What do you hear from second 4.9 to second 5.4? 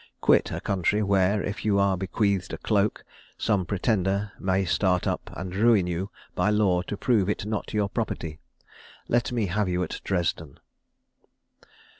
up,